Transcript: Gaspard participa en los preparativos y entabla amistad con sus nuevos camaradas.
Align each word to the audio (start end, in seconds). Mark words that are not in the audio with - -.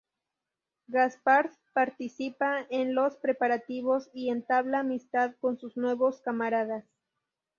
Gaspard 0.87 1.51
participa 1.73 2.65
en 2.71 2.95
los 2.95 3.17
preparativos 3.17 4.09
y 4.15 4.31
entabla 4.31 4.79
amistad 4.79 5.35
con 5.39 5.59
sus 5.59 5.77
nuevos 5.77 6.21
camaradas. 6.21 6.85